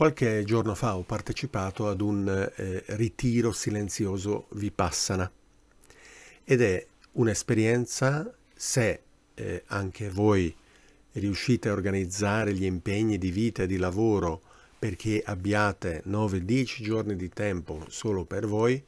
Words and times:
Qualche 0.00 0.44
giorno 0.44 0.74
fa 0.74 0.96
ho 0.96 1.02
partecipato 1.02 1.86
ad 1.86 2.00
un 2.00 2.26
eh, 2.56 2.82
ritiro 2.96 3.52
silenzioso 3.52 4.46
Vipassana 4.52 5.30
ed 6.42 6.62
è 6.62 6.86
un'esperienza, 7.12 8.34
se 8.54 9.02
eh, 9.34 9.62
anche 9.66 10.08
voi 10.08 10.56
riuscite 11.12 11.68
a 11.68 11.72
organizzare 11.72 12.54
gli 12.54 12.64
impegni 12.64 13.18
di 13.18 13.30
vita 13.30 13.64
e 13.64 13.66
di 13.66 13.76
lavoro 13.76 14.40
perché 14.78 15.22
abbiate 15.22 16.02
9-10 16.06 16.82
giorni 16.82 17.14
di 17.14 17.28
tempo 17.28 17.84
solo 17.90 18.24
per 18.24 18.46
voi, 18.46 18.82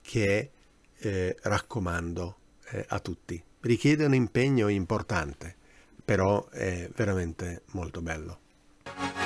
che 0.00 0.50
eh, 0.96 1.36
raccomando 1.42 2.36
eh, 2.70 2.82
a 2.88 2.98
tutti. 3.00 3.42
Richiede 3.60 4.06
un 4.06 4.14
impegno 4.14 4.68
importante, 4.68 5.54
però 6.02 6.48
è 6.48 6.88
veramente 6.94 7.60
molto 7.72 8.00
bello. 8.00 9.25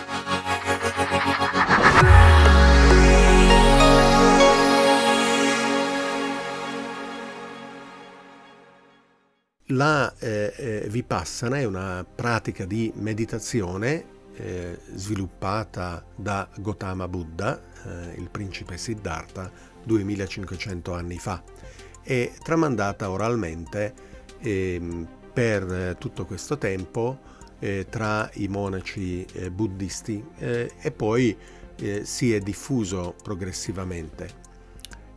La 9.67 10.15
eh, 10.19 10.53
eh, 10.57 10.87
Vipassana 10.89 11.59
è 11.59 11.65
una 11.65 12.05
pratica 12.05 12.65
di 12.65 12.91
meditazione 12.97 14.05
eh, 14.35 14.79
sviluppata 14.95 16.03
da 16.17 16.49
Gautama 16.57 17.07
Buddha, 17.07 17.61
eh, 17.85 18.15
il 18.19 18.31
principe 18.31 18.79
Siddhartha, 18.79 19.51
2500 19.85 20.95
anni 20.95 21.19
fa. 21.19 21.43
E 22.03 22.33
tramandata 22.43 23.11
oralmente 23.11 23.93
ehm, 24.41 25.07
per 25.33 25.97
tutto 25.99 26.25
questo 26.25 26.57
tempo 26.57 27.39
eh, 27.61 27.87
tra 27.89 28.29
i 28.35 28.49
monaci 28.49 29.25
eh, 29.33 29.51
buddisti 29.51 30.25
eh, 30.39 30.73
e 30.81 30.91
poi 30.91 31.37
eh, 31.77 32.05
si 32.05 32.35
è 32.35 32.41
diffuso 32.41 33.15
progressivamente. 33.23 34.49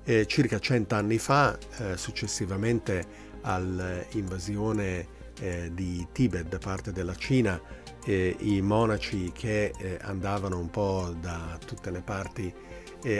Eh, 0.05 0.27
circa 0.27 0.59
cent'anni 0.59 1.17
fa, 1.17 1.57
successivamente 1.95 3.05
all'invasione 3.41 5.21
di 5.71 6.05
Tibet 6.11 6.47
da 6.49 6.57
parte 6.57 6.91
della 6.91 7.15
Cina, 7.15 7.59
i 8.05 8.59
monaci 8.61 9.31
che 9.33 9.73
andavano 10.01 10.59
un 10.59 10.69
po' 10.69 11.15
da 11.21 11.57
tutte 11.65 11.89
le 11.89 12.01
parti 12.01 12.53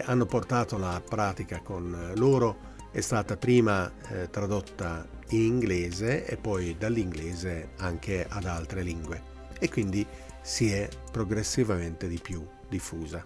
hanno 0.04 0.26
portato 0.26 0.78
la 0.78 1.02
pratica 1.02 1.62
con 1.62 2.12
loro, 2.16 2.58
è 2.92 3.00
stata 3.00 3.38
prima 3.38 3.90
tradotta 4.30 5.08
in 5.34 5.42
inglese 5.42 6.26
e 6.26 6.38
poi 6.38 6.76
dall'inglese 6.78 7.72
anche 7.78 8.26
ad 8.28 8.46
altre 8.46 8.84
lingue 8.84 9.32
e 9.60 9.70
quindi 9.70 10.06
si 10.42 10.72
è 10.72 10.88
progressivamente 11.12 12.08
di 12.08 12.20
più 12.20 12.46
diffusa. 12.70 13.24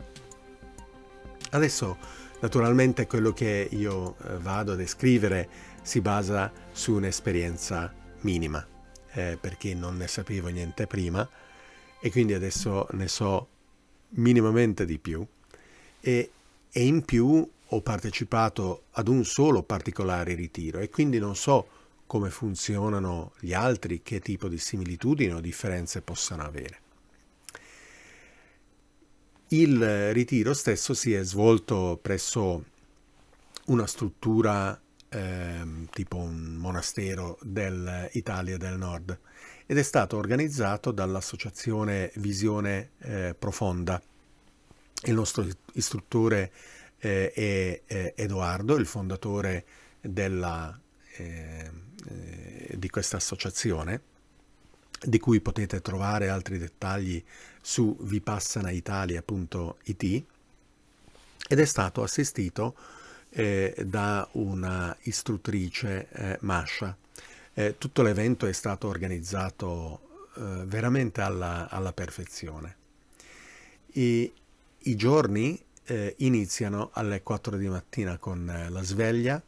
Adesso 1.51 1.97
naturalmente 2.39 3.07
quello 3.07 3.33
che 3.33 3.67
io 3.71 4.15
eh, 4.23 4.37
vado 4.37 4.73
a 4.73 4.75
descrivere 4.75 5.49
si 5.81 6.01
basa 6.01 6.51
su 6.71 6.93
un'esperienza 6.93 7.93
minima, 8.21 8.65
eh, 9.13 9.37
perché 9.39 9.73
non 9.73 9.97
ne 9.97 10.07
sapevo 10.07 10.49
niente 10.49 10.85
prima 10.85 11.27
e 11.99 12.11
quindi 12.11 12.33
adesso 12.33 12.87
ne 12.91 13.07
so 13.07 13.47
minimamente 14.09 14.85
di 14.85 14.99
più 14.99 15.25
e, 15.99 16.31
e 16.71 16.85
in 16.85 17.03
più 17.03 17.49
ho 17.69 17.81
partecipato 17.81 18.83
ad 18.91 19.07
un 19.07 19.25
solo 19.25 19.63
particolare 19.63 20.35
ritiro 20.35 20.79
e 20.79 20.89
quindi 20.89 21.19
non 21.19 21.35
so 21.35 21.67
come 22.07 22.29
funzionano 22.29 23.33
gli 23.39 23.53
altri, 23.53 24.01
che 24.01 24.19
tipo 24.19 24.47
di 24.47 24.57
similitudini 24.57 25.33
o 25.33 25.39
differenze 25.39 26.01
possano 26.01 26.43
avere. 26.43 26.79
Il 29.49 30.11
ritiro 30.13 30.53
stesso 30.53 30.93
si 30.93 31.13
è 31.13 31.23
svolto 31.23 31.99
presso 32.01 32.65
una 33.67 33.87
struttura 33.87 34.79
eh, 35.09 35.87
tipo 35.91 36.17
un 36.17 36.55
monastero 36.55 37.37
dell'Italia 37.41 38.57
del 38.57 38.77
Nord 38.77 39.17
ed 39.65 39.77
è 39.77 39.83
stato 39.83 40.17
organizzato 40.17 40.91
dall'associazione 40.91 42.11
Visione 42.15 42.91
eh, 42.99 43.35
Profonda. 43.37 44.01
Il 45.03 45.13
nostro 45.13 45.45
istruttore 45.73 46.51
eh, 46.99 47.31
è, 47.31 47.81
è 47.85 48.13
Edoardo, 48.15 48.75
il 48.75 48.85
fondatore 48.85 49.65
della 50.01 50.77
eh, 51.17 51.71
eh, 52.07 52.75
di 52.77 52.89
questa 52.89 53.17
associazione, 53.17 54.01
di 54.99 55.19
cui 55.19 55.41
potete 55.41 55.81
trovare 55.81 56.29
altri 56.29 56.57
dettagli 56.57 57.23
su 57.61 57.95
vipassanaitalia.it 57.99 60.23
ed 61.49 61.59
è 61.59 61.65
stato 61.65 62.03
assistito 62.03 62.75
eh, 63.29 63.73
da 63.85 64.27
una 64.33 64.95
istruttrice 65.01 66.07
eh, 66.09 66.37
Masha. 66.41 66.95
Eh, 67.53 67.77
tutto 67.77 68.01
l'evento 68.01 68.45
è 68.45 68.51
stato 68.51 68.87
organizzato 68.87 70.29
eh, 70.35 70.63
veramente 70.65 71.21
alla, 71.21 71.69
alla 71.69 71.93
perfezione. 71.93 72.75
I, 73.93 74.31
I, 74.79 74.95
giorni 74.95 75.59
eh, 75.85 76.15
iniziano 76.19 76.91
alle 76.93 77.23
4 77.23 77.57
di 77.57 77.67
mattina 77.67 78.17
con 78.17 78.67
la 78.69 78.83
sveglia, 78.83 79.41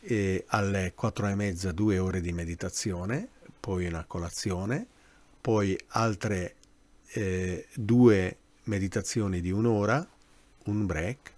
e 0.00 0.44
alle 0.48 0.92
4 0.94 1.28
e 1.28 1.34
mezza 1.34 1.72
due 1.72 1.98
ore 1.98 2.20
di 2.20 2.32
meditazione, 2.32 3.28
poi 3.58 3.86
una 3.86 4.04
colazione, 4.04 4.86
poi 5.40 5.78
altre 5.88 6.54
eh, 7.12 7.66
due 7.74 8.36
meditazioni 8.64 9.40
di 9.40 9.50
un'ora, 9.50 10.06
un 10.64 10.86
break, 10.86 11.32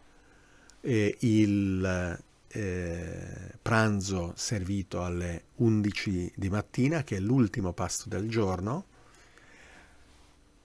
e 0.80 1.16
il 1.20 2.18
eh, 2.48 3.54
pranzo 3.60 4.32
servito 4.36 5.04
alle 5.04 5.44
11 5.56 6.32
di 6.34 6.48
mattina, 6.48 7.04
che 7.04 7.16
è 7.16 7.20
l'ultimo 7.20 7.72
pasto 7.72 8.08
del 8.08 8.28
giorno, 8.28 8.86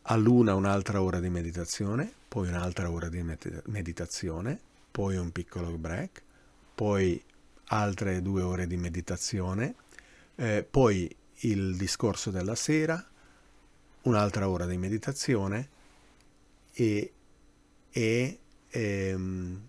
all'una 0.04 0.56
un'altra 0.56 1.02
ora 1.02 1.20
di 1.20 1.30
meditazione, 1.30 2.12
poi 2.28 2.48
un'altra 2.48 2.90
ora 2.90 3.10
di 3.10 3.24
meditazione, 3.66 4.60
poi 4.92 5.18
un 5.18 5.32
piccolo 5.32 5.70
break, 5.78 6.22
poi 6.74 7.22
altre 7.66 8.22
due 8.22 8.42
ore 8.42 8.68
di 8.68 8.78
meditazione, 8.78 9.76
eh, 10.36 10.66
poi 10.70 11.14
il 11.40 11.76
discorso 11.76 12.32
della 12.32 12.56
sera, 12.56 13.04
un'altra 14.04 14.50
ora 14.50 14.66
di 14.66 14.78
meditazione 14.78 15.70
e, 16.74 17.14
e, 17.90 18.40
ehm, 18.70 19.68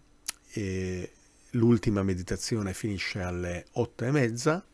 e 0.53 1.13
l'ultima 1.51 2.03
meditazione 2.03 2.75
finisce 2.75 3.23
alle 3.23 3.67
otto 3.73 4.05
e 4.05 4.11
mezza, 4.11 4.65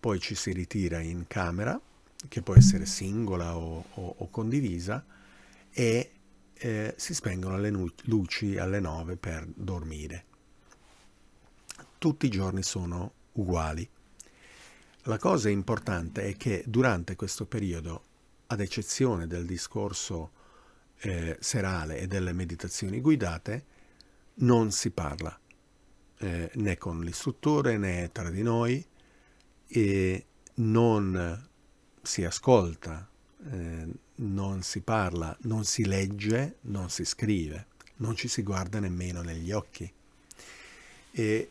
poi 0.00 0.20
ci 0.20 0.34
si 0.34 0.52
ritira 0.52 1.00
in 1.00 1.26
camera, 1.26 1.80
che 2.28 2.42
può 2.42 2.54
essere 2.54 2.86
singola 2.86 3.56
o, 3.56 3.84
o, 3.94 4.14
o 4.18 4.28
condivisa, 4.30 5.04
e 5.70 6.10
eh, 6.54 6.94
si 6.96 7.14
spengono 7.14 7.58
le 7.58 7.70
luci 8.04 8.58
alle 8.58 8.80
nove 8.80 9.16
per 9.16 9.46
dormire 9.46 10.27
tutti 11.98 12.26
i 12.26 12.30
giorni 12.30 12.62
sono 12.62 13.12
uguali. 13.32 13.88
La 15.02 15.18
cosa 15.18 15.48
importante 15.48 16.22
è 16.24 16.36
che 16.36 16.62
durante 16.66 17.16
questo 17.16 17.46
periodo, 17.46 18.04
ad 18.46 18.60
eccezione 18.60 19.26
del 19.26 19.46
discorso 19.46 20.32
eh, 21.00 21.36
serale 21.40 21.98
e 21.98 22.06
delle 22.06 22.32
meditazioni 22.32 23.00
guidate, 23.00 23.64
non 24.34 24.70
si 24.70 24.90
parla 24.90 25.38
eh, 26.18 26.50
né 26.52 26.76
con 26.76 27.00
l'istruttore 27.00 27.78
né 27.78 28.10
tra 28.12 28.30
di 28.30 28.42
noi 28.42 28.84
e 29.66 30.26
non 30.54 31.48
si 32.02 32.24
ascolta, 32.24 33.08
eh, 33.50 33.86
non 34.16 34.62
si 34.62 34.80
parla, 34.80 35.36
non 35.42 35.64
si 35.64 35.84
legge, 35.84 36.56
non 36.62 36.90
si 36.90 37.04
scrive, 37.04 37.66
non 37.96 38.16
ci 38.16 38.28
si 38.28 38.42
guarda 38.42 38.80
nemmeno 38.80 39.22
negli 39.22 39.52
occhi. 39.52 39.90
E 41.10 41.50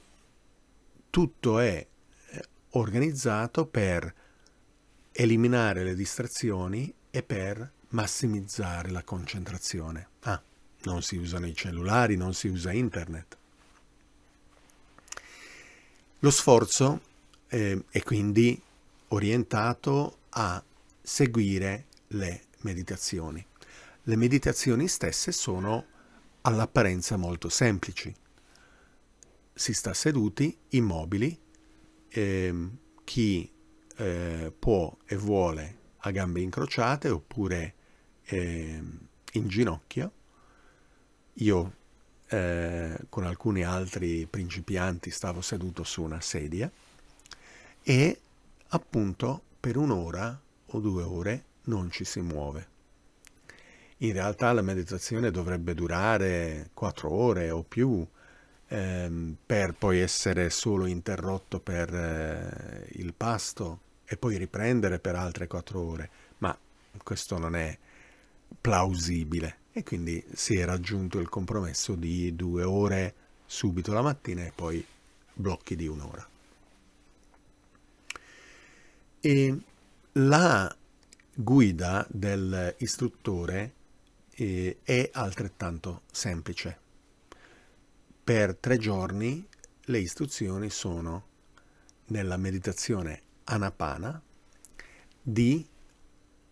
tutto 1.10 1.60
è 1.60 1.86
eh, 2.30 2.44
organizzato 2.72 3.66
per 3.66 4.14
eliminare 5.12 5.84
le 5.84 5.96
distrazioni 5.96 6.94
e 7.10 7.24
per 7.24 7.72
massimizzare 7.90 8.92
la 8.92 9.04
concentrazione. 9.04 10.10
Ah, 10.22 10.42
non 10.84 11.02
si 11.02 11.18
usano 11.18 11.48
i 11.48 11.56
cellulari, 11.56 12.16
non 12.16 12.34
si 12.34 12.48
usa 12.48 12.72
internet. 12.72 13.38
Lo 16.20 16.32
sforzo 16.32 17.02
eh, 17.48 17.84
è 17.90 18.04
quindi 18.04 18.60
orientato 19.10 20.18
a 20.30 20.64
seguire 21.02 21.86
le 22.10 22.44
meditazioni. 22.62 23.44
Le 24.04 24.16
meditazioni 24.16 24.88
stesse 24.88 25.32
sono 25.32 25.86
all'apparenza 26.42 27.18
molto 27.18 27.50
semplici 27.50 28.14
si 29.58 29.74
sta 29.74 29.94
seduti, 29.94 30.56
immobili, 30.70 31.38
eh, 32.10 32.70
chi 33.04 33.52
eh, 33.98 34.54
può 34.58 34.96
e 35.06 35.16
vuole 35.16 35.78
a 35.98 36.12
gambe 36.12 36.42
incrociate 36.42 37.10
oppure 37.10 37.74
eh, 38.26 38.82
in 39.34 39.48
ginocchio, 39.48 40.12
io 41.34 41.76
eh, 42.28 42.98
con 43.10 43.26
alcuni 43.26 43.64
altri 43.64 44.28
principianti 44.30 45.10
stavo 45.10 45.42
seduto 45.42 45.84
su 45.84 46.04
una 46.04 46.22
sedia 46.22 46.72
e 47.82 48.20
appunto 48.68 49.42
per 49.60 49.78
un'ora 49.78 50.40
o 50.68 50.80
due 50.80 51.04
ore 51.04 51.44
non 51.64 51.90
ci 51.90 52.06
si 52.06 52.22
muove. 52.22 52.76
In 54.02 54.14
realtà 54.14 54.54
la 54.54 54.62
meditazione 54.62 55.32
dovrebbe 55.32 55.74
durare 55.74 56.70
quattro 56.74 57.12
ore 57.12 57.50
o 57.50 57.64
più 57.64 58.08
ehm, 58.68 59.36
per 59.46 59.74
poi 59.74 60.00
essere 60.00 60.50
solo 60.50 60.86
interrotto 60.86 61.60
per 61.60 61.94
eh, 61.94 62.88
il 63.00 63.14
pasto 63.14 63.80
e 64.06 64.18
poi 64.18 64.38
riprendere 64.38 65.00
per 65.00 65.16
altre 65.16 65.48
quattro 65.48 65.82
ore, 65.82 66.10
ma 66.40 66.58
questo 67.04 67.38
non 67.38 67.56
è 67.56 67.78
plausibile 68.60 69.58
e 69.72 69.84
quindi 69.84 70.24
si 70.34 70.56
è 70.58 70.66
raggiunto 70.66 71.20
il 71.20 71.30
compromesso 71.30 71.96
di 71.96 72.36
due 72.36 72.64
ore 72.64 73.14
subito 73.46 73.94
la 73.94 74.02
mattina 74.02 74.44
e 74.46 74.52
poi 74.54 74.84
blocchi 75.34 75.76
di 75.76 75.88
un'ora. 75.88 76.28
E 79.20 79.58
la 80.14 80.76
guida 81.34 82.08
dell'istruttore 82.10 83.74
eh, 84.32 84.78
è 84.84 85.10
altrettanto 85.14 86.02
semplice. 86.12 86.86
Per 88.28 88.58
tre 88.58 88.78
giorni 88.78 89.48
le 89.84 90.00
istruzioni 90.00 90.70
sono 90.70 91.28
nella 92.08 92.36
meditazione 92.36 93.22
anapana 93.46 94.22
di 95.22 95.66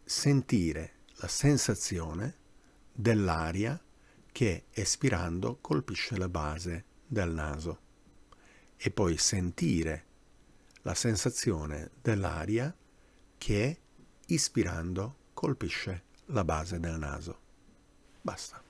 sentire 0.02 0.94
la 1.16 1.28
sensazione 1.28 2.38
dell'aria 2.94 3.78
che 4.32 4.68
espirando 4.72 5.58
colpisce 5.60 6.16
la 6.16 6.30
base 6.30 6.86
del 7.06 7.34
naso 7.34 7.80
e 8.78 8.90
poi 8.90 9.18
sentire 9.18 10.06
la 10.84 10.94
sensazione 10.94 11.92
dell'aria 12.02 12.74
che 13.38 13.80
ispirando 14.28 15.18
colpisce 15.34 16.04
la 16.28 16.46
base 16.46 16.80
del 16.80 16.98
naso. 16.98 17.40
Basta. 18.22 18.65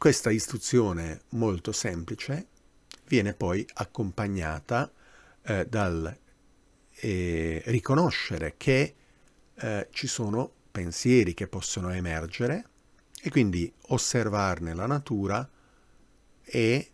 Questa 0.00 0.30
istruzione 0.30 1.24
molto 1.32 1.72
semplice 1.72 2.46
viene 3.06 3.34
poi 3.34 3.66
accompagnata 3.74 4.90
eh, 5.42 5.66
dal 5.66 6.18
eh, 6.90 7.62
riconoscere 7.66 8.54
che 8.56 8.94
eh, 9.54 9.88
ci 9.90 10.06
sono 10.06 10.50
pensieri 10.72 11.34
che 11.34 11.48
possono 11.48 11.90
emergere 11.90 12.64
e 13.20 13.28
quindi 13.28 13.70
osservarne 13.88 14.72
la 14.72 14.86
natura 14.86 15.46
e 16.44 16.92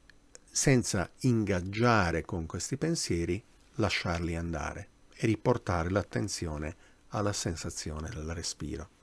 senza 0.50 1.08
ingaggiare 1.20 2.24
con 2.24 2.44
questi 2.46 2.76
pensieri, 2.76 3.40
lasciarli 3.74 4.34
andare 4.34 4.88
e 5.14 5.26
riportare 5.26 5.90
l'attenzione 5.90 6.74
alla 7.10 7.32
sensazione 7.32 8.08
del 8.08 8.34
respiro. 8.34 8.95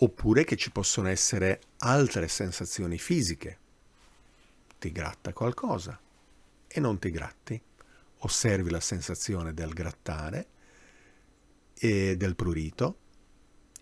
Oppure 0.00 0.44
che 0.44 0.56
ci 0.56 0.70
possono 0.70 1.08
essere 1.08 1.60
altre 1.78 2.28
sensazioni 2.28 2.98
fisiche. 2.98 3.58
Ti 4.78 4.92
gratta 4.92 5.32
qualcosa 5.32 5.98
e 6.68 6.80
non 6.80 6.98
ti 6.98 7.10
gratti. 7.10 7.60
Osservi 8.18 8.70
la 8.70 8.80
sensazione 8.80 9.54
del 9.54 9.72
grattare 9.72 10.48
e 11.74 12.16
del 12.16 12.36
prurito 12.36 12.98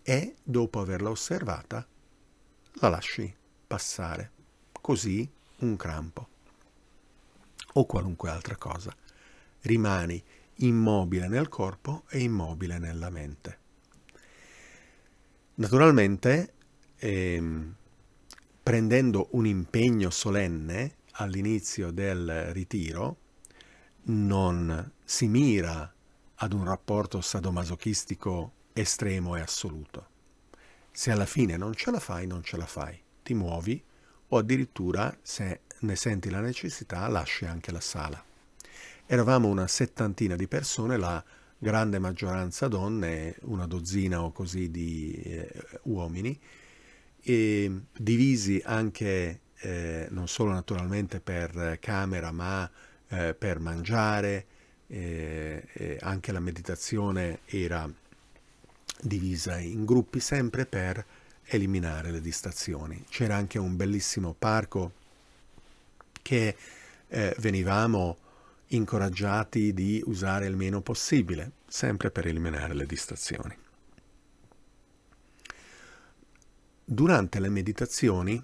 e 0.03 0.35
dopo 0.43 0.79
averla 0.79 1.09
osservata 1.09 1.85
la 2.79 2.89
lasci 2.89 3.35
passare. 3.67 4.31
Così 4.79 5.29
un 5.57 5.75
crampo 5.75 6.27
o 7.73 7.85
qualunque 7.85 8.29
altra 8.29 8.55
cosa. 8.55 8.95
Rimani 9.61 10.23
immobile 10.55 11.27
nel 11.27 11.47
corpo 11.47 12.03
e 12.09 12.19
immobile 12.19 12.79
nella 12.79 13.09
mente. 13.09 13.65
Naturalmente, 15.59 16.53
ehm, 16.97 17.73
prendendo 18.61 19.29
un 19.31 19.47
impegno 19.47 20.11
solenne 20.11 20.97
all'inizio 21.13 21.89
del 21.89 22.53
ritiro, 22.53 23.17
non 24.03 24.91
si 25.03 25.27
mira 25.27 25.91
ad 26.35 26.53
un 26.53 26.63
rapporto 26.63 27.21
sadomasochistico 27.21 28.51
estremo 28.73 29.35
e 29.35 29.41
assoluto. 29.41 30.07
Se 30.91 31.09
alla 31.09 31.25
fine 31.25 31.57
non 31.57 31.73
ce 31.73 31.89
la 31.89 31.99
fai, 31.99 32.27
non 32.27 32.43
ce 32.43 32.55
la 32.55 32.67
fai. 32.67 33.01
Ti 33.23 33.33
muovi 33.33 33.83
o 34.27 34.37
addirittura, 34.37 35.17
se 35.23 35.61
ne 35.79 35.95
senti 35.95 36.29
la 36.29 36.39
necessità, 36.39 37.07
lasci 37.07 37.45
anche 37.45 37.71
la 37.71 37.81
sala. 37.81 38.23
Eravamo 39.07 39.47
una 39.47 39.67
settantina 39.67 40.35
di 40.35 40.47
persone, 40.47 40.97
la 40.97 41.23
grande 41.57 41.99
maggioranza 41.99 42.67
donne, 42.67 43.35
una 43.41 43.65
dozzina 43.65 44.21
o 44.23 44.31
così 44.31 44.69
di 44.69 45.13
eh, 45.23 45.51
uomini, 45.83 46.39
divisi 47.21 48.61
anche 48.63 49.41
eh, 49.59 50.07
non 50.11 50.27
solo 50.27 50.51
naturalmente 50.51 51.19
per 51.19 51.77
camera, 51.81 52.31
ma 52.31 52.69
eh, 53.09 53.33
per 53.33 53.59
mangiare, 53.59 54.45
eh, 54.87 55.97
anche 55.99 56.31
la 56.31 56.39
meditazione 56.39 57.39
era 57.45 57.89
divisa 59.01 59.59
in 59.59 59.85
gruppi 59.85 60.19
sempre 60.19 60.65
per 60.65 61.05
eliminare 61.43 62.11
le 62.11 62.21
distrazioni. 62.21 63.03
C'era 63.09 63.35
anche 63.35 63.59
un 63.59 63.75
bellissimo 63.75 64.33
parco 64.37 64.91
che 66.21 66.55
eh, 67.07 67.35
venivamo 67.39 68.17
incoraggiati 68.67 69.73
di 69.73 70.01
usare 70.05 70.47
il 70.47 70.55
meno 70.55 70.81
possibile, 70.81 71.51
sempre 71.67 72.11
per 72.11 72.27
eliminare 72.27 72.73
le 72.73 72.85
distrazioni. 72.85 73.57
Durante 76.83 77.39
le 77.39 77.49
meditazioni 77.49 78.43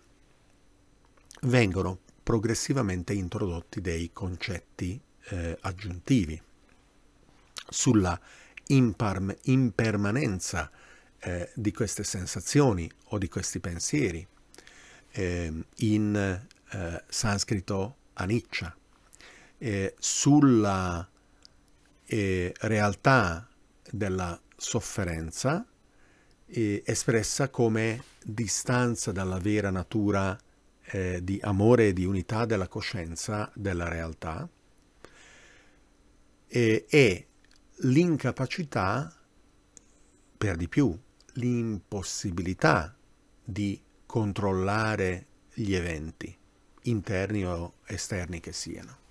vengono 1.42 2.00
progressivamente 2.24 3.14
introdotti 3.14 3.81
dei 3.81 4.12
concetti 4.14 5.00
eh, 5.30 5.58
aggiuntivi 5.62 6.42
sulla 7.69 8.19
impermanenza 8.68 10.72
eh, 11.19 11.52
di 11.54 11.72
queste 11.72 12.04
sensazioni 12.04 12.90
o 13.06 13.18
di 13.18 13.28
questi 13.28 13.60
pensieri. 13.60 14.26
Eh, 15.16 15.54
in 15.78 16.42
sanscrito 17.07 17.97
aniccia, 18.14 18.76
eh, 19.64 19.96
sulla 19.98 21.10
eh, 22.04 22.54
realtà 22.60 23.48
della 23.90 24.38
sofferenza 24.58 25.66
eh, 26.48 26.84
espressa 26.86 27.50
come 27.50 28.04
distanza 28.22 29.14
dalla 29.14 29.38
vera 29.38 29.70
natura 29.70 30.38
di 31.22 31.40
amore 31.42 31.88
e 31.88 31.94
di 31.94 32.04
unità 32.04 32.46
della 32.46 32.68
coscienza 32.68 33.50
della 33.56 33.88
realtà 33.88 34.48
e 36.46 37.28
l'incapacità, 37.78 39.12
per 40.38 40.58
di 40.58 40.68
più, 40.68 40.96
l'impossibilità 41.36 42.96
di 43.44 43.82
controllare 44.06 45.26
gli 45.54 45.74
eventi, 45.74 46.38
interni 46.84 47.46
o 47.46 47.76
esterni 47.86 48.42
che 48.42 48.52
siano, 48.52 49.03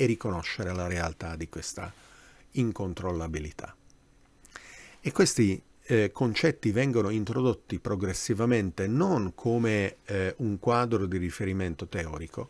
e 0.00 0.06
riconoscere 0.06 0.72
la 0.72 0.86
realtà 0.86 1.36
di 1.36 1.50
questa 1.50 1.92
incontrollabilità. 2.52 3.76
E 4.98 5.12
questi 5.12 5.62
eh, 5.82 6.10
concetti 6.10 6.70
vengono 6.70 7.10
introdotti 7.10 7.78
progressivamente 7.80 8.86
non 8.86 9.34
come 9.34 9.96
eh, 10.06 10.34
un 10.38 10.58
quadro 10.58 11.04
di 11.04 11.18
riferimento 11.18 11.86
teorico, 11.86 12.48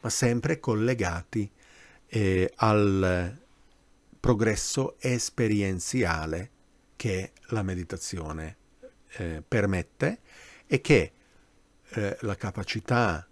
ma 0.00 0.10
sempre 0.10 0.60
collegati 0.60 1.50
eh, 2.06 2.52
al 2.56 3.36
progresso 4.20 4.94
esperienziale 5.00 6.50
che 6.94 7.32
la 7.46 7.64
meditazione 7.64 8.56
eh, 9.16 9.42
permette 9.46 10.20
e 10.68 10.80
che 10.80 11.12
eh, 11.88 12.16
la 12.20 12.36
capacità 12.36 13.26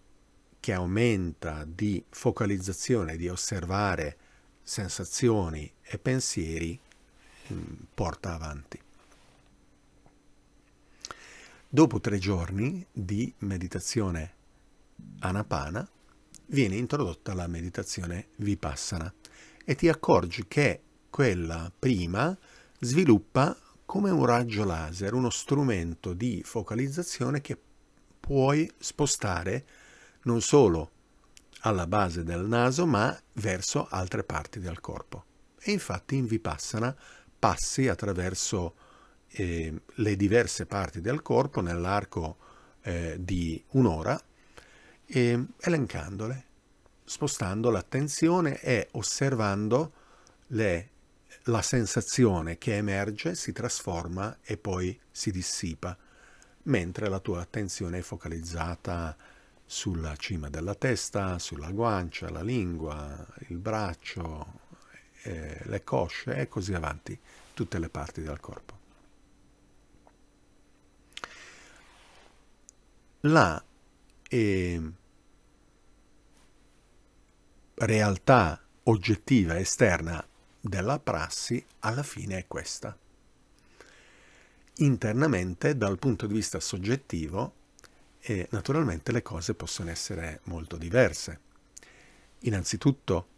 che 0.61 0.73
aumenta 0.75 1.65
di 1.65 2.05
focalizzazione, 2.09 3.17
di 3.17 3.29
osservare 3.29 4.17
sensazioni 4.63 5.73
e 5.83 5.99
pensieri 5.99 6.79
mm, 7.53 7.63
porta 7.95 8.35
avanti. 8.35 8.79
Dopo 11.73 12.01
tre 12.01 12.19
giorni 12.19 12.85
di 12.93 13.33
meditazione 13.39 14.35
anapana 15.21 15.89
viene 16.47 16.77
introdotta 16.77 17.33
la 17.33 17.47
meditazione 17.47 18.29
vipassana 18.37 19.13
e 19.65 19.75
ti 19.75 19.89
accorgi 19.89 20.47
che 20.47 20.83
quella 21.09 21.73
prima 21.77 22.37
sviluppa 22.81 23.57
come 23.85 24.11
un 24.11 24.25
raggio 24.25 24.65
laser, 24.65 25.15
uno 25.15 25.31
strumento 25.31 26.13
di 26.13 26.43
focalizzazione 26.45 27.41
che 27.41 27.59
puoi 28.21 28.71
spostare 28.79 29.65
non 30.23 30.41
solo 30.41 30.91
alla 31.61 31.87
base 31.87 32.25
del 32.25 32.47
naso, 32.47 32.87
ma 32.87 33.19
verso 33.35 33.87
altre 33.89 34.25
parti 34.25 34.61
del 34.61 34.81
corpo. 34.81 35.25
E 35.61 35.73
infatti 35.73 36.17
in 36.17 36.27
Vipassana 36.27 36.95
passi 37.39 37.89
attraverso 37.89 38.75
eh, 39.29 39.83
le 39.87 40.17
diverse 40.17 40.67
parti 40.67 41.01
del 41.01 41.23
corpo 41.23 41.61
nell'arco 41.61 42.37
eh, 42.83 43.17
di 43.19 43.63
un'ora, 43.71 44.21
eh, 45.07 45.47
elencandole, 45.61 46.45
spostando 47.05 47.71
l'attenzione 47.71 48.61
e 48.61 48.89
osservando 48.93 49.93
le, 50.49 50.91
la 51.45 51.63
sensazione 51.63 52.59
che 52.59 52.77
emerge, 52.77 53.35
si 53.35 53.53
trasforma 53.53 54.39
e 54.43 54.57
poi 54.57 54.99
si 55.11 55.31
dissipa, 55.31 55.97
mentre 56.65 57.09
la 57.09 57.21
tua 57.21 57.41
attenzione 57.41 57.99
è 57.99 58.03
focalizzata 58.03 59.17
sulla 59.71 60.17
cima 60.17 60.51
della 60.51 60.75
testa, 60.75 61.39
sulla 61.39 61.71
guancia, 61.71 62.29
la 62.29 62.43
lingua, 62.43 63.25
il 63.51 63.57
braccio, 63.57 64.59
eh, 65.23 65.61
le 65.63 65.85
cosce 65.85 66.35
e 66.35 66.49
così 66.49 66.75
avanti, 66.75 67.17
tutte 67.55 67.79
le 67.79 67.89
parti 67.89 68.21
del 68.21 68.41
corpo. 68.41 68.79
La 73.21 73.63
eh, 74.29 74.93
realtà 77.75 78.61
oggettiva 78.83 79.57
esterna 79.57 80.27
della 80.61 80.99
prassi 80.99 81.65
alla 81.79 82.03
fine 82.03 82.39
è 82.39 82.47
questa. 82.49 82.99
Internamente, 84.79 85.77
dal 85.77 86.01
punto 86.01 86.27
di 86.27 86.35
vista 86.35 86.59
soggettivo, 86.59 87.59
e 88.21 88.49
naturalmente 88.51 89.13
le 89.13 89.23
cose 89.23 89.55
possono 89.55 89.91
essere 89.91 90.41
molto 90.45 90.77
diverse. 90.77 91.41
Innanzitutto 92.41 93.29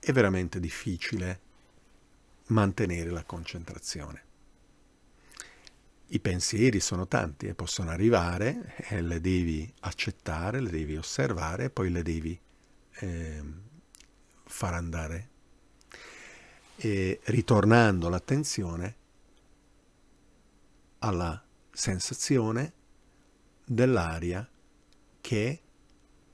è 0.00 0.12
veramente 0.12 0.58
difficile 0.58 1.40
mantenere 2.46 3.10
la 3.10 3.24
concentrazione. 3.24 4.28
I 6.12 6.18
pensieri 6.18 6.80
sono 6.80 7.06
tanti 7.06 7.46
e 7.46 7.54
possono 7.54 7.90
arrivare 7.90 8.74
e 8.88 9.00
le 9.00 9.20
devi 9.20 9.72
accettare, 9.80 10.60
le 10.60 10.70
devi 10.70 10.96
osservare 10.96 11.64
e 11.64 11.70
poi 11.70 11.90
le 11.90 12.02
devi 12.02 12.40
eh, 12.94 13.42
far 14.44 14.74
andare. 14.74 15.28
E 16.76 17.20
ritornando 17.24 18.08
l'attenzione 18.08 18.96
alla 20.98 21.40
sensazione 21.70 22.72
dell'aria 23.72 24.48
che 25.20 25.62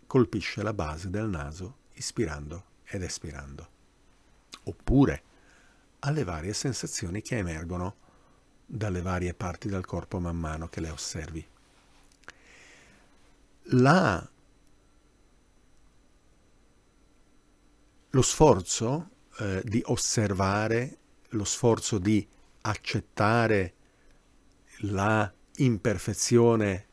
colpisce 0.07 0.63
la 0.63 0.73
base 0.73 1.11
del 1.11 1.29
naso 1.29 1.81
ispirando 1.93 2.65
ed 2.85 3.03
espirando, 3.03 3.69
oppure 4.63 5.23
alle 5.99 6.25
varie 6.25 6.55
sensazioni 6.55 7.21
che 7.21 7.37
emergono 7.37 7.97
dalle 8.65 9.03
varie 9.03 9.35
parti 9.35 9.69
del 9.69 9.85
corpo 9.85 10.19
man 10.19 10.37
mano 10.37 10.69
che 10.69 10.81
le 10.81 10.89
osservi. 10.89 11.47
La, 13.65 14.31
lo 18.09 18.23
sforzo 18.23 19.11
eh, 19.41 19.61
di 19.63 19.83
osservare, 19.85 20.99
lo 21.31 21.45
sforzo 21.45 21.99
di 21.99 22.27
accettare 22.63 23.75
la 24.81 25.31
imperfezione 25.57 26.87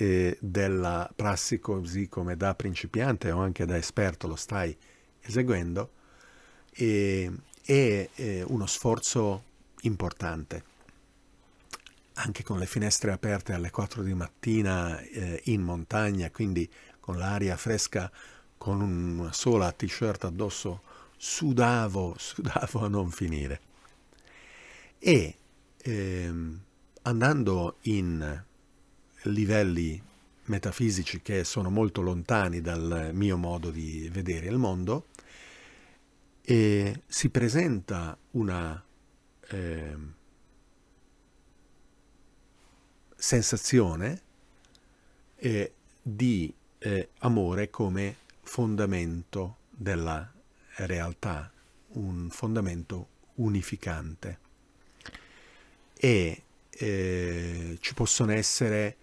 eh, 0.00 0.38
della 0.40 1.10
prassi 1.14 1.58
così 1.58 2.08
come 2.08 2.34
da 2.34 2.54
principiante 2.54 3.30
o 3.30 3.40
anche 3.40 3.66
da 3.66 3.76
esperto 3.76 4.26
lo 4.26 4.36
stai 4.36 4.74
eseguendo, 5.20 5.90
e, 6.72 7.30
è, 7.62 8.08
uno 8.46 8.66
sforzo 8.66 9.44
importante. 9.82 10.64
Anche 12.14 12.42
con 12.42 12.58
le 12.58 12.66
finestre 12.66 13.12
aperte 13.12 13.52
alle 13.52 13.70
4 13.70 14.02
di 14.02 14.14
mattina 14.14 14.98
eh, 15.00 15.42
in 15.44 15.60
montagna, 15.60 16.30
quindi 16.30 16.68
con 16.98 17.18
l'aria 17.18 17.56
fresca, 17.58 18.10
con 18.56 18.80
una 18.80 19.32
sola 19.32 19.70
t-shirt 19.70 20.24
addosso, 20.24 20.82
sudavo, 21.16 22.14
sudavo 22.18 22.84
a 22.84 22.88
non 22.88 23.10
finire. 23.10 23.60
E 24.98 25.36
ehm, 25.76 26.60
andando 27.02 27.76
in 27.82 28.48
livelli 29.24 30.02
metafisici 30.44 31.20
che 31.22 31.44
sono 31.44 31.70
molto 31.70 32.00
lontani 32.00 32.60
dal 32.60 33.10
mio 33.12 33.36
modo 33.36 33.70
di 33.70 34.08
vedere 34.10 34.46
il 34.46 34.56
mondo, 34.56 35.06
e 36.42 37.02
si 37.06 37.28
presenta 37.28 38.16
una 38.32 38.82
eh, 39.48 39.96
sensazione 43.14 44.22
eh, 45.36 45.72
di 46.02 46.52
eh, 46.78 47.10
amore 47.18 47.70
come 47.70 48.16
fondamento 48.42 49.58
della 49.70 50.32
realtà, 50.76 51.52
un 51.92 52.28
fondamento 52.30 53.08
unificante. 53.34 54.38
E 55.94 56.42
eh, 56.70 57.76
ci 57.80 57.94
possono 57.94 58.32
essere 58.32 58.96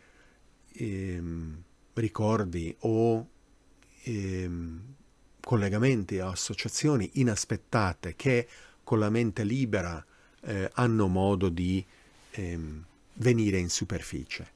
ehm, 0.78 1.64
ricordi 1.94 2.76
o 2.80 3.28
ehm, 4.04 4.82
collegamenti 5.40 6.20
o 6.20 6.30
associazioni 6.30 7.10
inaspettate 7.14 8.16
che 8.16 8.48
con 8.84 9.00
la 9.00 9.10
mente 9.10 9.44
libera 9.44 10.04
eh, 10.42 10.70
hanno 10.74 11.08
modo 11.08 11.50
di 11.50 11.84
ehm, 12.32 12.86
venire 13.14 13.58
in 13.58 13.70
superficie. 13.70 14.56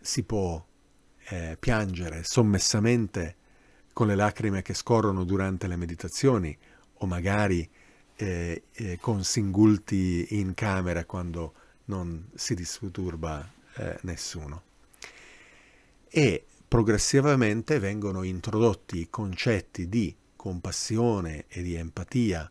Si 0.00 0.22
può 0.22 0.64
eh, 1.28 1.56
piangere 1.58 2.22
sommessamente 2.24 3.36
con 3.92 4.08
le 4.08 4.14
lacrime 4.14 4.62
che 4.62 4.74
scorrono 4.74 5.24
durante 5.24 5.66
le 5.66 5.76
meditazioni 5.76 6.56
o 6.94 7.06
magari 7.06 7.68
eh, 8.16 8.64
eh, 8.72 8.98
con 9.00 9.24
singulti 9.24 10.38
in 10.38 10.54
camera 10.54 11.04
quando 11.04 11.54
non 11.86 12.28
si 12.34 12.54
disturba 12.54 13.48
eh, 13.76 13.98
nessuno. 14.02 14.62
E 16.08 16.44
progressivamente 16.66 17.78
vengono 17.78 18.22
introdotti 18.22 19.08
concetti 19.08 19.88
di 19.88 20.14
compassione 20.36 21.44
e 21.48 21.62
di 21.62 21.74
empatia 21.74 22.50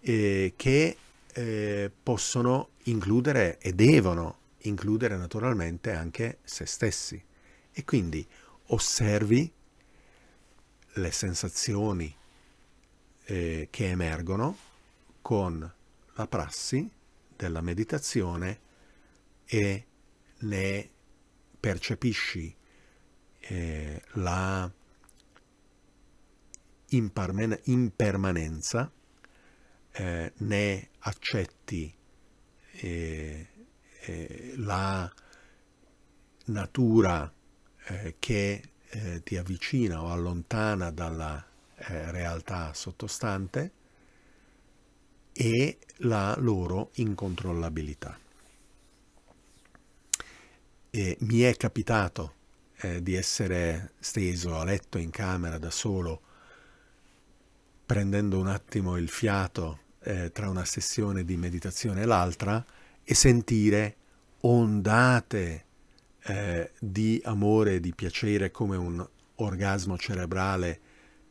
eh, 0.00 0.52
che 0.56 0.96
eh, 1.32 1.90
possono 2.02 2.70
includere 2.84 3.58
e 3.58 3.72
devono 3.72 4.38
includere 4.62 5.16
naturalmente 5.16 5.92
anche 5.92 6.38
se 6.42 6.66
stessi. 6.66 7.22
E 7.72 7.84
quindi 7.84 8.26
osservi 8.66 9.50
le 10.94 11.10
sensazioni 11.10 12.14
eh, 13.24 13.68
che 13.70 13.88
emergono 13.88 14.56
con 15.22 15.72
la 16.14 16.26
prassi 16.26 16.90
della 17.34 17.60
meditazione 17.60 18.58
e 19.46 19.86
ne 20.42 20.90
percepisci 21.58 22.54
eh, 23.40 24.02
la 24.12 24.70
impermanenza, 26.90 28.92
eh, 29.92 30.32
ne 30.36 30.88
accetti 30.98 31.94
eh, 32.72 33.46
eh 34.04 34.52
la 34.56 35.10
natura 36.46 37.32
eh, 37.86 38.16
che 38.18 38.62
eh, 38.88 39.22
ti 39.22 39.36
avvicina 39.36 40.02
o 40.02 40.10
allontana 40.10 40.90
dalla 40.90 41.46
realtà 41.84 42.72
sottostante 42.74 43.72
e 45.32 45.78
la 45.96 46.36
loro 46.38 46.90
incontrollabilità. 46.94 48.16
E 50.94 51.16
mi 51.20 51.40
è 51.40 51.56
capitato 51.56 52.34
eh, 52.82 53.02
di 53.02 53.14
essere 53.14 53.92
steso 53.98 54.58
a 54.58 54.64
letto 54.64 54.98
in 54.98 55.08
camera 55.08 55.56
da 55.56 55.70
solo, 55.70 56.20
prendendo 57.86 58.38
un 58.38 58.46
attimo 58.46 58.98
il 58.98 59.08
fiato 59.08 59.78
eh, 60.00 60.30
tra 60.32 60.50
una 60.50 60.66
sessione 60.66 61.24
di 61.24 61.38
meditazione 61.38 62.02
e 62.02 62.04
l'altra 62.04 62.62
e 63.02 63.14
sentire 63.14 63.96
ondate 64.40 65.64
eh, 66.24 66.72
di 66.78 67.22
amore 67.24 67.76
e 67.76 67.80
di 67.80 67.94
piacere 67.94 68.50
come 68.50 68.76
un 68.76 69.02
orgasmo 69.36 69.96
cerebrale 69.96 70.80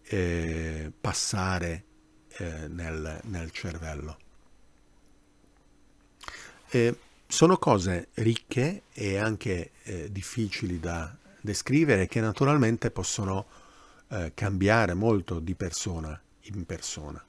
eh, 0.06 0.92
passare 1.00 1.84
eh, 2.30 2.68
nel, 2.68 3.20
nel 3.26 3.52
cervello. 3.52 4.18
Eh, 6.72 6.98
sono 7.32 7.58
cose 7.58 8.10
ricche 8.16 8.84
e 8.92 9.16
anche 9.16 9.72
eh, 9.84 10.12
difficili 10.12 10.82
da 10.82 11.16
descrivere 11.40 12.06
che 12.06 12.20
naturalmente 12.20 12.92
possono 12.92 13.46
eh, 14.10 14.34
cambiare 14.36 14.94
molto 14.94 15.40
di 15.40 15.56
persona 15.56 16.22
in 16.42 16.66
persona. 16.66 17.24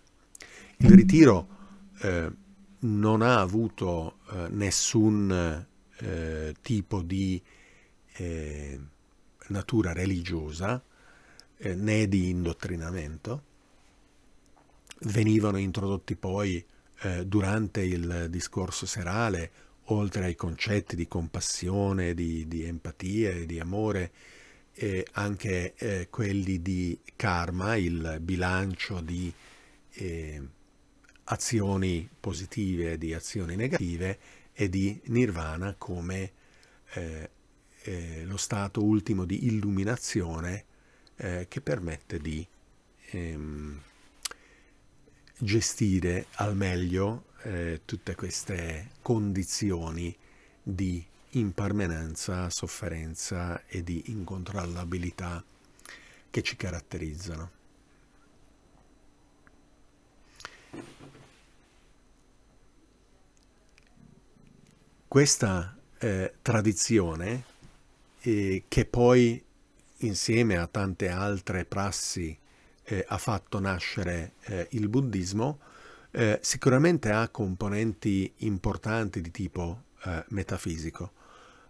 Il 0.78 0.90
ritiro 0.90 1.46
eh, 2.00 2.30
non 2.80 3.22
ha 3.22 3.38
avuto 3.38 4.18
eh, 4.32 4.48
nessun 4.48 5.66
eh, 5.98 6.54
tipo 6.60 7.00
di 7.00 7.40
eh, 8.14 8.80
natura 9.46 9.92
religiosa 9.92 10.82
né 11.58 12.08
di 12.08 12.28
indottrinamento. 12.28 13.42
Venivano 15.02 15.58
introdotti 15.58 16.16
poi 16.16 16.64
durante 17.24 17.82
il 17.82 18.26
discorso 18.30 18.84
serale, 18.84 19.50
oltre 19.86 20.24
ai 20.24 20.34
concetti 20.34 20.96
di 20.96 21.08
compassione, 21.08 22.14
di, 22.14 22.46
di 22.46 22.64
empatia 22.64 23.30
e 23.30 23.46
di 23.46 23.58
amore, 23.58 24.12
eh, 24.74 25.06
anche 25.12 25.74
eh, 25.74 26.08
quelli 26.08 26.62
di 26.62 26.98
karma, 27.16 27.76
il 27.76 28.18
bilancio 28.20 29.00
di 29.00 29.32
eh, 29.94 30.42
azioni 31.24 32.08
positive 32.18 32.92
e 32.92 32.98
di 32.98 33.14
azioni 33.14 33.56
negative 33.56 34.18
e 34.52 34.68
di 34.68 35.00
nirvana 35.06 35.74
come 35.76 36.32
eh, 36.94 37.30
eh, 37.82 38.24
lo 38.24 38.36
stato 38.36 38.82
ultimo 38.82 39.24
di 39.24 39.46
illuminazione 39.46 40.64
eh, 41.16 41.46
che 41.48 41.60
permette 41.60 42.18
di 42.18 42.46
ehm, 43.10 43.80
gestire 45.38 46.26
al 46.34 46.56
meglio 46.56 47.24
eh, 47.42 47.82
tutte 47.84 48.14
queste 48.14 48.90
condizioni 49.02 50.16
di 50.62 51.04
impermanenza, 51.30 52.50
sofferenza 52.50 53.64
e 53.66 53.82
di 53.82 54.04
incontrollabilità 54.06 55.42
che 56.30 56.42
ci 56.42 56.56
caratterizzano. 56.56 57.60
Questa 65.08 65.76
eh, 65.98 66.34
tradizione, 66.40 67.44
eh, 68.22 68.64
che 68.66 68.84
poi 68.86 69.44
insieme 69.98 70.56
a 70.56 70.66
tante 70.66 71.08
altre 71.08 71.64
prassi 71.64 72.36
eh, 72.84 73.04
ha 73.06 73.18
fatto 73.18 73.60
nascere 73.60 74.32
eh, 74.44 74.68
il 74.70 74.88
buddismo, 74.88 75.58
eh, 76.12 76.38
sicuramente 76.42 77.10
ha 77.10 77.28
componenti 77.28 78.32
importanti 78.38 79.20
di 79.20 79.30
tipo 79.30 79.84
eh, 80.04 80.24
metafisico, 80.28 81.12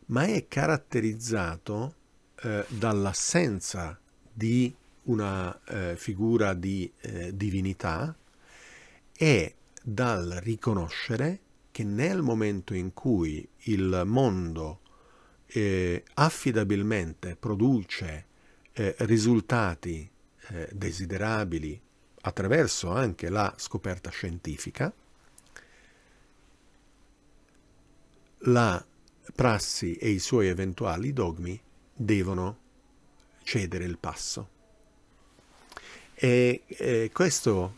ma 0.07 0.25
è 0.25 0.47
caratterizzato 0.47 1.95
eh, 2.43 2.65
dall'assenza 2.69 3.99
di 4.33 4.75
una 5.05 5.59
eh, 5.65 5.97
figura 5.97 6.55
di 6.55 6.91
divinità 7.33 8.17
e 9.13 9.55
dal 9.83 10.39
riconoscere 10.43 11.41
che 11.73 11.83
nel 11.85 12.23
momento 12.23 12.75
in 12.75 12.93
cui 12.93 13.49
il 13.65 14.03
mondo 14.05 14.81
eh, 15.47 16.05
affidabilmente 16.15 17.37
produce 17.37 18.27
eh, 18.73 18.95
risultati 19.01 20.09
eh, 20.49 20.69
desiderabili 20.73 21.81
attraverso 22.23 22.91
anche 22.91 23.29
la 23.29 23.53
scoperta 23.57 24.11
scientifica, 24.11 24.93
la 28.45 28.85
prassi 29.35 29.95
e 29.95 30.11
i 30.11 30.19
suoi 30.19 30.49
eventuali 30.49 31.13
dogmi 31.13 31.61
devono 31.95 32.59
cedere 33.43 33.85
il 33.85 33.99
passo. 33.99 34.49
E 36.15 36.63
eh, 36.67 37.11
questo, 37.13 37.77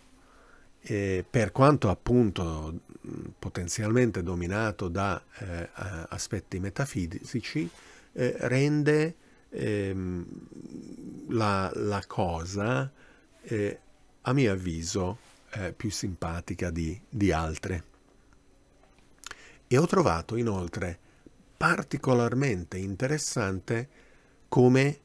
eh, 0.81 1.25
per 1.29 1.53
quanto 1.53 1.89
appunto 1.89 2.81
potenzialmente 3.39 4.23
dominato 4.23 4.89
da 4.89 5.23
eh, 5.39 5.69
aspetti 6.09 6.59
metafisici, 6.59 7.69
eh, 8.13 8.35
rende 8.41 9.17
ehm, 9.51 10.27
la, 11.29 11.71
la, 11.75 12.03
cosa, 12.07 12.91
eh, 13.43 13.79
a 14.27 14.33
mio 14.33 14.53
avviso, 14.53 15.19
eh, 15.51 15.73
più 15.73 15.91
simpatica 15.91 16.71
di, 16.71 16.99
di 17.09 17.33
altre. 17.33 17.85
E 19.67 19.79
ho 19.79 19.87
trovato 19.87 20.37
inoltre 20.37 20.99
particolarmente 21.57 22.77
interessante 22.77 23.89
come 24.49 25.01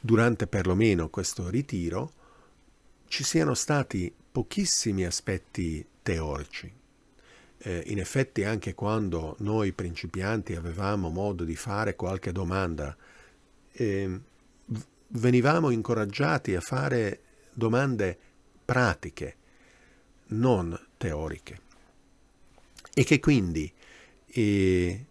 durante 0.00 0.46
perlomeno 0.46 1.08
questo 1.08 1.48
ritiro 1.48 2.12
ci 3.06 3.24
siano 3.24 3.54
stati 3.54 4.12
pochissimi 4.32 5.04
aspetti 5.04 5.86
teorici. 6.02 6.72
Eh, 7.58 7.82
in 7.86 7.98
effetti 7.98 8.44
anche 8.44 8.74
quando 8.74 9.36
noi 9.38 9.72
principianti 9.72 10.54
avevamo 10.54 11.08
modo 11.08 11.44
di 11.44 11.56
fare 11.56 11.96
qualche 11.96 12.32
domanda, 12.32 12.96
eh, 13.72 14.20
venivamo 15.08 15.70
incoraggiati 15.70 16.54
a 16.54 16.60
fare 16.60 17.20
domande 17.52 18.18
pratiche, 18.64 19.36
non 20.28 20.78
teoriche. 20.96 21.60
E 22.92 23.04
che 23.04 23.20
quindi 23.20 23.72
eh, 24.26 25.04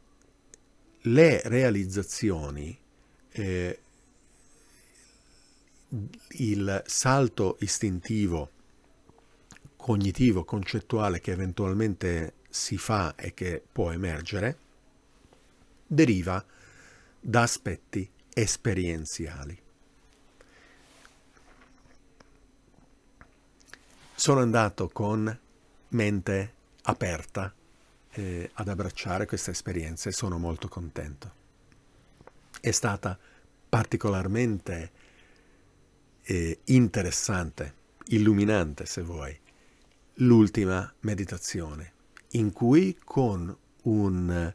le 1.01 1.41
realizzazioni, 1.45 2.77
eh, 3.31 3.79
il 6.29 6.83
salto 6.85 7.57
istintivo 7.59 8.49
cognitivo, 9.83 10.45
concettuale 10.45 11.19
che 11.19 11.31
eventualmente 11.31 12.35
si 12.49 12.77
fa 12.77 13.15
e 13.15 13.33
che 13.33 13.61
può 13.69 13.91
emergere, 13.91 14.57
deriva 15.85 16.43
da 17.19 17.41
aspetti 17.41 18.09
esperienziali. 18.33 19.62
Sono 24.23 24.39
andato 24.39 24.87
con 24.87 25.37
mente 25.89 26.53
aperta 26.83 27.53
eh, 28.11 28.49
ad 28.53 28.69
abbracciare 28.69 29.25
questa 29.25 29.51
esperienza 29.51 30.07
e 30.07 30.13
sono 30.13 30.37
molto 30.37 30.69
contento. 30.69 31.33
È 32.61 32.71
stata 32.71 33.19
particolarmente 33.67 34.91
eh, 36.21 36.57
interessante, 36.63 37.75
illuminante 38.05 38.85
se 38.85 39.01
vuoi, 39.01 39.37
l'ultima 40.19 40.89
meditazione, 41.01 41.91
in 42.29 42.53
cui 42.53 42.97
con 43.03 43.53
un 43.81 44.53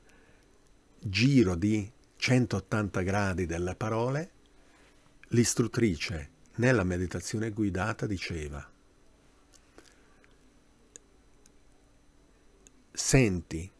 giro 0.98 1.54
di 1.56 1.92
180 2.16 3.02
gradi 3.02 3.44
delle 3.44 3.74
parole, 3.74 4.30
l'istruttrice 5.28 6.30
nella 6.54 6.84
meditazione 6.84 7.50
guidata 7.50 8.06
diceva 8.06 8.66
senti 13.00 13.70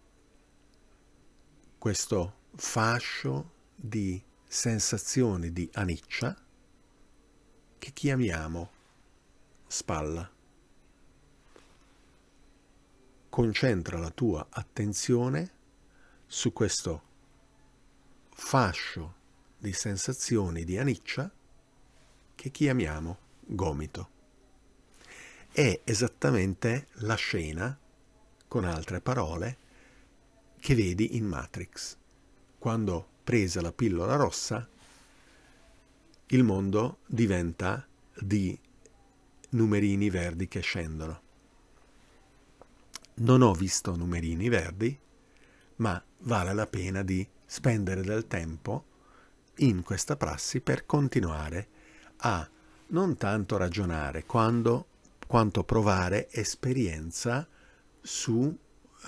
questo 1.77 2.35
fascio 2.55 3.51
di 3.75 4.23
sensazioni 4.47 5.53
di 5.53 5.69
aniccia 5.73 6.41
che 7.79 7.93
chiamiamo 7.93 8.71
spalla 9.67 10.31
concentra 13.29 13.99
la 13.99 14.11
tua 14.11 14.47
attenzione 14.51 15.51
su 16.25 16.53
questo 16.53 17.03
fascio 18.31 19.15
di 19.59 19.73
sensazioni 19.73 20.63
di 20.63 20.79
aniccia 20.79 21.29
che 22.37 22.51
chiamiamo 22.51 23.19
gomito. 23.41 24.11
È 25.51 25.81
esattamente 25.83 26.87
la 27.01 27.17
scena, 27.17 27.77
con 28.49 28.65
altre 28.65 29.01
parole, 29.01 29.57
che 30.59 30.75
vedi 30.75 31.17
in 31.17 31.27
Matrix. 31.27 31.97
Quando 32.59 33.07
presa 33.23 33.61
la 33.61 33.73
pillola 33.73 34.17
rossa, 34.17 34.67
il 36.27 36.43
mondo 36.43 36.99
diventa 37.07 37.87
di 38.19 38.59
numerini 39.51 40.11
verdi 40.11 40.49
che 40.49 40.61
scendono. 40.61 41.21
Non 43.15 43.43
ho 43.43 43.53
visto 43.53 43.97
numerini 43.97 44.49
verdi, 44.49 44.99
ma 45.77 46.03
vale 46.21 46.53
la 46.55 46.67
pena 46.67 47.03
di 47.03 47.27
spendere 47.45 48.03
del 48.03 48.27
tempo 48.27 48.85
in 49.57 49.83
questa 49.83 50.17
prassi 50.17 50.61
per 50.61 50.87
continuare 50.87 51.69
a 52.19 52.49
non 52.89 53.17
tanto 53.17 53.57
ragionare 53.57 54.25
quando, 54.25 54.87
quanto 55.27 55.65
provare 55.65 56.31
esperienza 56.31 57.47
su 58.01 58.57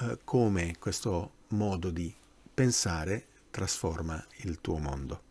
eh, 0.00 0.18
come 0.24 0.76
questo 0.79 1.33
modo 1.48 1.90
di 1.90 2.14
pensare 2.53 3.26
trasforma 3.50 4.24
il 4.42 4.61
tuo 4.61 4.79
mondo. 4.79 5.22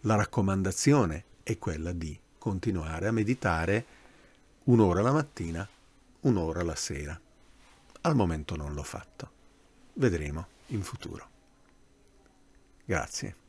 La 0.00 0.14
raccomandazione 0.14 1.24
è 1.42 1.58
quella 1.58 1.92
di 1.92 2.18
continuare 2.38 3.06
a 3.06 3.12
meditare 3.12 3.84
un'ora 4.64 5.02
la 5.02 5.12
mattina, 5.12 5.68
un'ora 6.20 6.62
la 6.62 6.74
sera. 6.74 7.20
Al 8.02 8.14
momento 8.14 8.56
non 8.56 8.72
l'ho 8.72 8.82
fatto. 8.82 9.30
Vedremo 9.94 10.46
in 10.68 10.82
futuro. 10.82 11.28
Grazie. 12.84 13.40